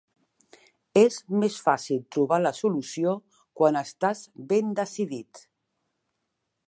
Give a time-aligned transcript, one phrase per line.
[1.01, 3.13] És més fàcil trobar la solució
[3.61, 5.45] quan estàs ben decidit.